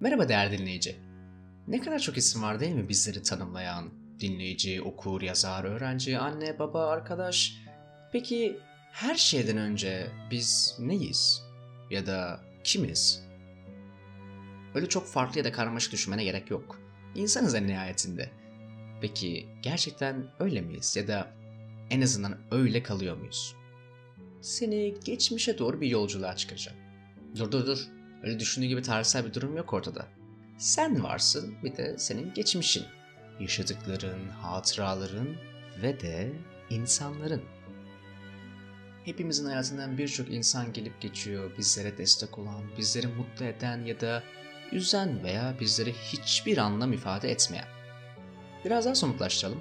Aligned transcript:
Merhaba 0.00 0.28
değerli 0.28 0.58
dinleyici. 0.58 0.96
Ne 1.68 1.80
kadar 1.80 1.98
çok 1.98 2.16
isim 2.16 2.42
var 2.42 2.60
değil 2.60 2.74
mi 2.74 2.88
bizleri 2.88 3.22
tanımlayan? 3.22 3.90
Dinleyici, 4.20 4.82
okur, 4.82 5.22
yazar, 5.22 5.64
öğrenci, 5.64 6.18
anne, 6.18 6.58
baba, 6.58 6.86
arkadaş. 6.86 7.56
Peki 8.12 8.60
her 8.92 9.14
şeyden 9.14 9.56
önce 9.56 10.06
biz 10.30 10.76
neyiz? 10.78 11.42
Ya 11.90 12.06
da 12.06 12.40
kimiz? 12.64 13.22
Öyle 14.74 14.88
çok 14.88 15.06
farklı 15.06 15.38
ya 15.38 15.44
da 15.44 15.52
karmaşık 15.52 15.92
düşünmene 15.92 16.24
gerek 16.24 16.50
yok. 16.50 16.80
İnsanız 17.14 17.54
en 17.54 17.66
nihayetinde. 17.66 18.30
Peki 19.00 19.46
gerçekten 19.62 20.26
öyle 20.40 20.60
miyiz? 20.60 20.96
Ya 20.96 21.08
da 21.08 21.28
en 21.90 22.00
azından 22.00 22.38
öyle 22.50 22.82
kalıyor 22.82 23.16
muyuz? 23.16 23.54
Seni 24.40 24.94
geçmişe 25.04 25.58
doğru 25.58 25.80
bir 25.80 25.88
yolculuğa 25.88 26.36
çıkaracağım. 26.36 26.78
Dur 27.36 27.52
dur 27.52 27.66
dur. 27.66 27.97
Öyle 28.22 28.40
düşündüğü 28.40 28.66
gibi 28.66 28.82
tarihsel 28.82 29.26
bir 29.26 29.34
durum 29.34 29.56
yok 29.56 29.72
ortada. 29.72 30.06
Sen 30.58 31.02
varsın 31.02 31.54
bir 31.64 31.76
de 31.76 31.98
senin 31.98 32.34
geçmişin. 32.34 32.84
Yaşadıkların, 33.40 34.28
hatıraların 34.28 35.28
ve 35.82 36.00
de 36.00 36.32
insanların. 36.70 37.42
Hepimizin 39.04 39.46
hayatından 39.46 39.98
birçok 39.98 40.30
insan 40.30 40.72
gelip 40.72 41.00
geçiyor, 41.00 41.50
bizlere 41.58 41.98
destek 41.98 42.38
olan, 42.38 42.62
bizleri 42.78 43.06
mutlu 43.06 43.44
eden 43.44 43.84
ya 43.84 44.00
da 44.00 44.22
üzen 44.72 45.22
veya 45.22 45.56
bizlere 45.60 45.92
hiçbir 45.92 46.58
anlam 46.58 46.92
ifade 46.92 47.30
etmeyen. 47.30 47.68
Biraz 48.64 48.84
daha 48.84 48.94
somutlaştıralım. 48.94 49.60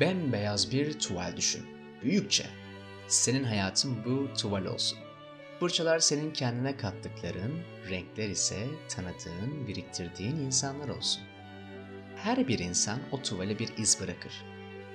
Bembeyaz 0.00 0.72
bir 0.72 0.98
tuval 0.98 1.36
düşün. 1.36 1.66
Büyükçe. 2.02 2.46
Senin 3.08 3.44
hayatın 3.44 4.04
bu 4.04 4.34
tuval 4.34 4.64
olsun. 4.64 4.98
Fırçalar 5.62 5.98
senin 5.98 6.30
kendine 6.30 6.76
kattıkların, 6.76 7.52
renkler 7.90 8.28
ise 8.28 8.66
tanıdığın, 8.88 9.66
biriktirdiğin 9.68 10.36
insanlar 10.36 10.88
olsun. 10.88 11.22
Her 12.16 12.48
bir 12.48 12.58
insan 12.58 12.98
o 13.12 13.22
tuvale 13.22 13.58
bir 13.58 13.68
iz 13.76 14.00
bırakır. 14.00 14.32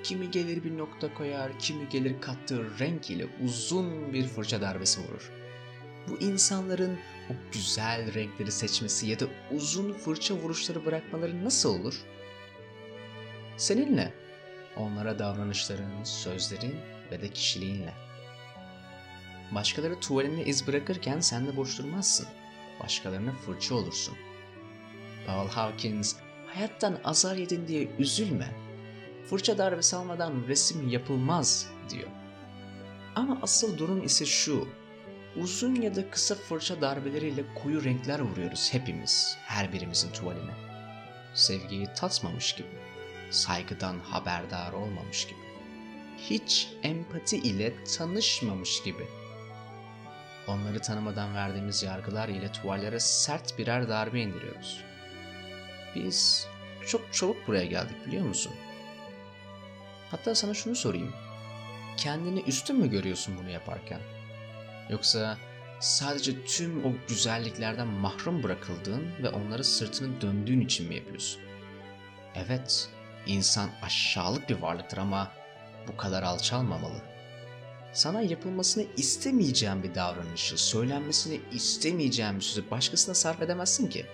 Kimi 0.03 0.31
gelir 0.31 0.63
bir 0.63 0.77
nokta 0.77 1.13
koyar, 1.13 1.59
kimi 1.59 1.89
gelir 1.89 2.21
kattığı 2.21 2.79
renk 2.79 3.09
ile 3.09 3.27
uzun 3.43 4.13
bir 4.13 4.27
fırça 4.27 4.61
darbesi 4.61 5.01
vurur. 5.01 5.31
Bu 6.09 6.17
insanların 6.17 6.97
o 7.29 7.33
güzel 7.53 8.13
renkleri 8.13 8.52
seçmesi 8.52 9.07
ya 9.07 9.19
da 9.19 9.25
uzun 9.52 9.93
fırça 9.93 10.35
vuruşları 10.35 10.85
bırakmaları 10.85 11.45
nasıl 11.45 11.79
olur? 11.79 12.02
Seninle, 13.57 14.13
onlara 14.77 15.19
davranışların, 15.19 16.03
sözlerin 16.03 16.75
ve 17.11 17.21
de 17.21 17.29
kişiliğinle. 17.29 18.06
Başkaları 19.51 19.99
tuvaline 19.99 20.43
iz 20.45 20.67
bırakırken 20.67 21.19
sen 21.19 21.47
de 21.47 21.55
boş 21.55 21.79
durmazsın. 21.79 22.27
Başkalarına 22.83 23.31
fırça 23.31 23.75
olursun. 23.75 24.15
Paul 25.27 25.47
Hawkins, 25.47 26.15
hayattan 26.47 26.99
azar 27.03 27.35
yedin 27.35 27.67
diye 27.67 27.89
üzülme. 27.99 28.55
Fırça 29.29 29.57
darbesi 29.57 29.95
almadan 29.95 30.43
resim 30.47 30.87
yapılmaz 30.87 31.67
diyor. 31.89 32.09
Ama 33.15 33.39
asıl 33.41 33.77
durum 33.77 34.03
ise 34.03 34.25
şu. 34.25 34.67
Uzun 35.35 35.75
ya 35.75 35.95
da 35.95 36.09
kısa 36.09 36.35
fırça 36.35 36.81
darbeleriyle 36.81 37.43
koyu 37.63 37.83
renkler 37.83 38.19
vuruyoruz 38.19 38.73
hepimiz, 38.73 39.37
her 39.45 39.73
birimizin 39.73 40.11
tuvaline. 40.11 40.53
Sevgiyi 41.33 41.87
tatmamış 41.95 42.55
gibi, 42.55 42.67
saygıdan 43.31 43.99
haberdar 43.99 44.73
olmamış 44.73 45.27
gibi, 45.27 45.39
hiç 46.17 46.69
empati 46.83 47.37
ile 47.37 47.83
tanışmamış 47.83 48.83
gibi 48.83 49.07
onları 50.47 50.79
tanımadan 50.79 51.35
verdiğimiz 51.35 51.83
yargılar 51.83 52.29
ile 52.29 52.51
tuvallere 52.51 52.99
sert 52.99 53.57
birer 53.57 53.89
darbe 53.89 54.21
indiriyoruz. 54.21 54.83
Biz 55.95 56.47
çok 56.87 57.13
çabuk 57.13 57.47
buraya 57.47 57.65
geldik 57.65 58.08
biliyor 58.08 58.25
musun? 58.25 58.53
Hatta 60.11 60.36
sana 60.36 60.53
şunu 60.53 60.75
sorayım. 60.75 61.13
Kendini 61.97 62.41
üstün 62.41 62.80
mü 62.80 62.89
görüyorsun 62.89 63.37
bunu 63.37 63.49
yaparken? 63.49 63.99
Yoksa 64.89 65.37
sadece 65.80 66.45
tüm 66.45 66.86
o 66.86 66.93
güzelliklerden 67.07 67.87
mahrum 67.87 68.43
bırakıldığın 68.43 69.07
ve 69.23 69.30
onlara 69.30 69.63
sırtını 69.63 70.21
döndüğün 70.21 70.61
için 70.61 70.87
mi 70.87 70.95
yapıyorsun? 70.95 71.41
Evet, 72.36 72.89
insan 73.25 73.69
aşağılık 73.81 74.49
bir 74.49 74.61
varlıktır 74.61 74.97
ama 74.97 75.31
bu 75.87 75.97
kadar 75.97 76.23
alçalmamalı 76.23 77.17
sana 77.97 78.21
yapılmasını 78.21 78.85
istemeyeceğin 78.97 79.83
bir 79.83 79.95
davranışı, 79.95 80.58
söylenmesini 80.58 81.41
istemeyeceğin 81.53 82.35
bir 82.35 82.41
sözü 82.41 82.71
başkasına 82.71 83.15
sarf 83.15 83.41
edemezsin 83.41 83.87
ki. 83.87 84.05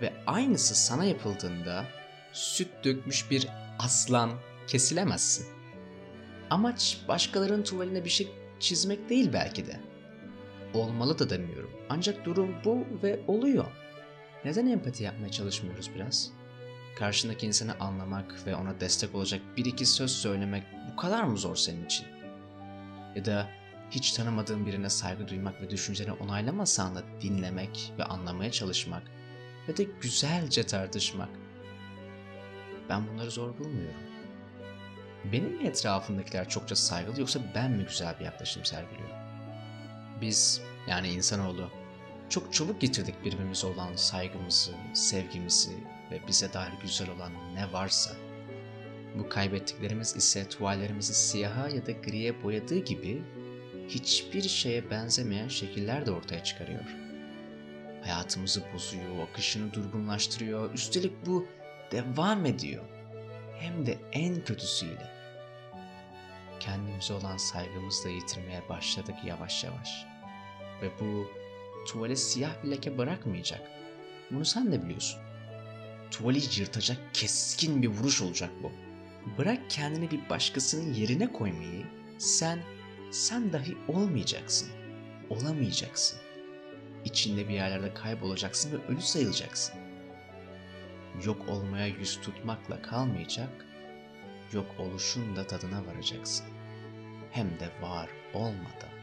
Ve 0.00 0.12
aynısı 0.26 0.74
sana 0.74 1.04
yapıldığında 1.04 1.84
süt 2.32 2.68
dökmüş 2.84 3.30
bir 3.30 3.48
aslan 3.78 4.30
kesilemezsin. 4.66 5.46
Amaç 6.50 6.98
başkalarının 7.08 7.62
tuvaline 7.62 8.04
bir 8.04 8.10
şey 8.10 8.28
çizmek 8.60 9.10
değil 9.10 9.30
belki 9.32 9.66
de. 9.66 9.80
Olmalı 10.74 11.18
da 11.18 11.30
demiyorum. 11.30 11.70
Ancak 11.88 12.24
durum 12.24 12.54
bu 12.64 12.86
ve 13.02 13.20
oluyor. 13.28 13.66
Neden 14.44 14.66
empati 14.66 15.02
yapmaya 15.04 15.30
çalışmıyoruz 15.30 15.90
biraz? 15.94 16.30
Karşındaki 16.98 17.46
insanı 17.46 17.74
anlamak 17.80 18.46
ve 18.46 18.56
ona 18.56 18.80
destek 18.80 19.14
olacak 19.14 19.40
bir 19.56 19.64
iki 19.64 19.86
söz 19.86 20.10
söylemek 20.10 20.62
bu 20.92 20.96
kadar 20.96 21.22
mı 21.22 21.38
zor 21.38 21.56
senin 21.56 21.84
için? 21.84 22.23
Ya 23.14 23.24
da 23.24 23.50
hiç 23.90 24.12
tanımadığın 24.12 24.66
birine 24.66 24.90
saygı 24.90 25.28
duymak 25.28 25.62
ve 25.62 25.70
düşünceni 25.70 26.12
onaylamasan 26.12 26.96
da 26.96 27.02
dinlemek 27.20 27.92
ve 27.98 28.04
anlamaya 28.04 28.52
çalışmak 28.52 29.02
ve 29.68 29.76
de 29.76 29.86
güzelce 30.00 30.66
tartışmak. 30.66 31.28
Ben 32.88 33.08
bunları 33.08 33.30
zor 33.30 33.58
bulmuyorum. 33.58 34.00
Benim 35.32 35.56
mi 35.56 35.66
etrafındakiler 35.66 36.48
çokça 36.48 36.76
saygılı 36.76 37.20
yoksa 37.20 37.40
ben 37.54 37.70
mi 37.70 37.84
güzel 37.84 38.18
bir 38.20 38.24
yaklaşım 38.24 38.64
sergiliyorum? 38.64 39.16
Biz 40.20 40.60
yani 40.88 41.08
insanoğlu 41.08 41.70
çok 42.28 42.54
çabuk 42.54 42.80
getirdik 42.80 43.24
birbirimize 43.24 43.66
olan 43.66 43.96
saygımızı, 43.96 44.72
sevgimizi 44.94 45.76
ve 46.10 46.20
bize 46.28 46.52
dair 46.52 46.72
güzel 46.82 47.10
olan 47.10 47.32
ne 47.54 47.72
varsa 47.72 48.10
bu 49.14 49.28
kaybettiklerimiz 49.28 50.16
ise 50.16 50.48
tuvallerimizi 50.48 51.14
siyaha 51.14 51.68
ya 51.68 51.86
da 51.86 51.92
griye 51.92 52.42
boyadığı 52.42 52.78
gibi 52.78 53.22
hiçbir 53.88 54.42
şeye 54.42 54.90
benzemeyen 54.90 55.48
şekiller 55.48 56.06
de 56.06 56.10
ortaya 56.10 56.44
çıkarıyor. 56.44 56.84
Hayatımızı 58.02 58.62
bozuyor, 58.74 59.28
akışını 59.30 59.72
durgunlaştırıyor. 59.72 60.74
Üstelik 60.74 61.26
bu 61.26 61.46
devam 61.92 62.46
ediyor. 62.46 62.84
Hem 63.58 63.86
de 63.86 63.98
en 64.12 64.44
kötüsüyle. 64.44 65.10
Kendimize 66.60 67.14
olan 67.14 67.36
saygımızı 67.36 68.04
da 68.04 68.08
yitirmeye 68.08 68.68
başladık 68.68 69.14
yavaş 69.24 69.64
yavaş. 69.64 70.06
Ve 70.82 70.90
bu 71.00 71.30
tuvale 71.88 72.16
siyah 72.16 72.64
bir 72.64 72.70
leke 72.70 72.98
bırakmayacak. 72.98 73.60
Bunu 74.30 74.44
sen 74.44 74.72
de 74.72 74.82
biliyorsun. 74.82 75.20
Tuvali 76.10 76.38
yırtacak 76.38 76.98
keskin 77.12 77.82
bir 77.82 77.88
vuruş 77.88 78.22
olacak 78.22 78.50
bu. 78.62 78.72
Bırak 79.38 79.70
kendini 79.70 80.10
bir 80.10 80.28
başkasının 80.28 80.94
yerine 80.94 81.32
koymayı, 81.32 81.86
sen, 82.18 82.58
sen 83.10 83.52
dahi 83.52 83.76
olmayacaksın. 83.88 84.68
Olamayacaksın. 85.30 86.18
İçinde 87.04 87.48
bir 87.48 87.54
yerlerde 87.54 87.94
kaybolacaksın 87.94 88.72
ve 88.72 88.86
ölü 88.86 89.00
sayılacaksın. 89.00 89.74
Yok 91.24 91.48
olmaya 91.48 91.86
yüz 91.86 92.20
tutmakla 92.20 92.82
kalmayacak, 92.82 93.66
yok 94.52 94.66
oluşun 94.78 95.36
da 95.36 95.46
tadına 95.46 95.86
varacaksın. 95.86 96.46
Hem 97.30 97.46
de 97.46 97.68
var 97.82 98.08
olmadan. 98.34 98.94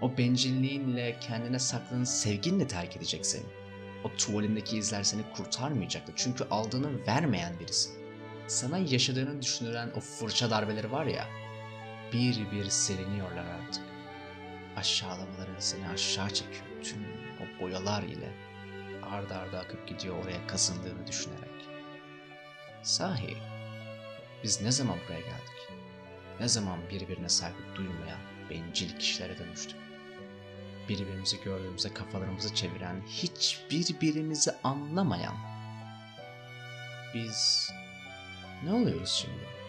O 0.00 0.18
bencilliğinle 0.18 1.16
kendine 1.20 1.58
sakladığın 1.58 2.04
sevginle 2.04 2.66
terk 2.66 2.96
edecek 2.96 3.26
seni. 3.26 3.46
O 4.04 4.16
tuvalindeki 4.16 4.78
izler 4.78 5.02
seni 5.02 5.22
kurtarmayacaktı 5.36 6.12
çünkü 6.16 6.44
aldığını 6.44 7.06
vermeyen 7.06 7.60
birisin 7.60 7.99
sana 8.50 8.78
yaşadığını 8.78 9.42
düşünülen 9.42 9.90
o 9.96 10.00
fırça 10.00 10.50
darbeleri 10.50 10.92
var 10.92 11.06
ya, 11.06 11.28
bir 12.12 12.50
bir 12.50 12.70
siliniyorlar 12.70 13.44
artık. 13.44 13.84
Aşağılamaların 14.76 15.58
seni 15.58 15.88
aşağı 15.88 16.30
çekiyor 16.30 16.64
tüm 16.82 17.06
o 17.40 17.62
boyalar 17.62 18.02
ile 18.02 18.32
arda 19.02 19.38
arda 19.38 19.58
akıp 19.58 19.88
gidiyor 19.88 20.24
oraya 20.24 20.46
kazındığını 20.46 21.06
düşünerek. 21.06 21.68
Sahi, 22.82 23.36
biz 24.44 24.62
ne 24.62 24.72
zaman 24.72 24.96
buraya 25.06 25.20
geldik? 25.20 25.70
Ne 26.40 26.48
zaman 26.48 26.78
birbirine 26.90 27.28
saygı 27.28 27.76
duymayan 27.76 28.20
bencil 28.50 28.98
kişilere 28.98 29.38
dönüştük? 29.38 29.76
Birbirimizi 30.88 31.40
gördüğümüzde 31.44 31.94
kafalarımızı 31.94 32.54
çeviren, 32.54 33.02
hiçbirbirimizi 33.06 34.50
anlamayan, 34.64 35.34
biz 37.14 37.70
ne 38.64 38.72
oluyoruz 38.72 39.10
şimdi? 39.10 39.60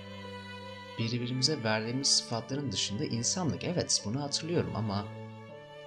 Birbirimize 1.00 1.64
verdiğimiz 1.64 2.08
sıfatların 2.08 2.72
dışında 2.72 3.06
insanlık 3.06 3.64
evet 3.64 4.02
bunu 4.06 4.22
hatırlıyorum 4.22 4.76
ama 4.76 5.06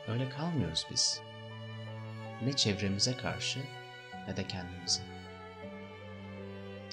öyle 0.09 0.29
kalmıyoruz 0.29 0.87
biz. 0.91 1.21
Ne 2.43 2.53
çevremize 2.53 3.17
karşı 3.17 3.61
ne 4.29 4.37
de 4.37 4.47
kendimize. 4.47 5.03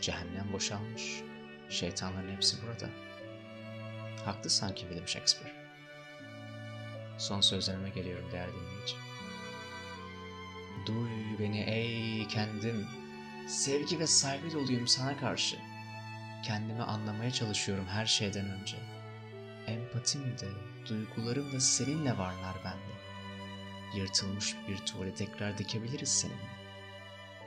Cehennem 0.01 0.53
boşalmış. 0.53 1.21
Şeytanların 1.69 2.35
hepsi 2.35 2.57
burada. 2.61 2.89
Haklı 4.25 4.49
sanki 4.49 4.81
William 4.81 5.07
Shakespeare. 5.07 5.53
Son 7.17 7.41
sözlerime 7.41 7.89
geliyorum 7.89 8.31
değerli 8.31 8.51
dinleyici. 8.53 8.95
Duy 10.85 11.39
beni 11.39 11.61
ey 11.61 12.27
kendim. 12.27 12.87
Sevgi 13.47 13.99
ve 13.99 14.07
saygı 14.07 14.51
doluyum 14.53 14.87
sana 14.87 15.17
karşı. 15.17 15.70
Kendimi 16.43 16.83
anlamaya 16.83 17.31
çalışıyorum 17.31 17.85
her 17.87 18.05
şeyden 18.05 18.49
önce. 18.49 18.77
Empatim 19.67 20.23
de, 20.23 20.47
duygularım 20.89 21.51
da 21.51 21.59
seninle 21.59 22.17
varlar 22.17 22.55
bende. 22.65 23.01
Yırtılmış 23.95 24.55
bir 24.67 24.77
tuvali 24.77 25.15
tekrar 25.15 25.57
dikebiliriz 25.57 26.09
seninle. 26.09 26.61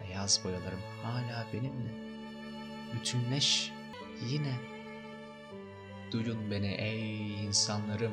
Beyaz 0.02 0.44
boyalarım 0.44 0.80
hala 1.02 1.46
benimle. 1.52 1.90
Bütünleş 2.94 3.72
yine. 4.28 4.54
Duyun 6.12 6.50
beni 6.50 6.74
ey 6.74 7.44
insanlarım. 7.44 8.12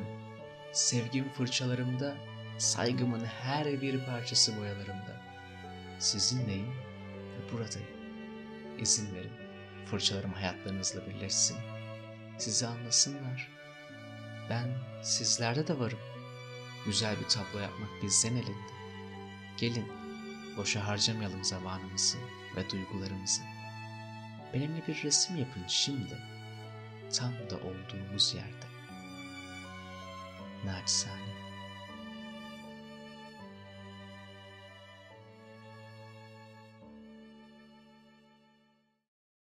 Sevgim 0.72 1.28
fırçalarımda, 1.28 2.14
saygımın 2.58 3.24
her 3.24 3.82
bir 3.82 4.04
parçası 4.04 4.60
boyalarımda. 4.60 5.22
Sizinleyim 5.98 6.70
ve 7.08 7.52
buradayım. 7.52 7.88
İzin 8.78 9.14
verin, 9.14 9.32
fırçalarım 9.86 10.32
hayatlarınızla 10.32 11.06
birleşsin. 11.06 11.56
Sizi 12.38 12.66
anlasınlar. 12.66 13.48
Ben 14.50 14.68
sizlerde 15.02 15.66
de 15.66 15.78
varım. 15.78 15.98
Güzel 16.86 17.16
bir 17.20 17.28
tablo 17.28 17.58
yapmak 17.58 18.02
bizden 18.02 18.36
elinde. 18.36 18.72
Gelin, 19.56 19.92
boşa 20.56 20.86
harcamayalım 20.86 21.44
zamanımızı 21.44 22.18
ve 22.56 22.70
duygularımızı. 22.70 23.42
Benimle 24.54 24.86
bir 24.88 25.02
resim 25.02 25.36
yapın 25.36 25.64
şimdi. 25.68 26.18
Tam 27.12 27.32
da 27.32 27.56
olduğumuz 27.56 28.34
yerde. 28.34 28.66
Naçizane. 30.64 31.41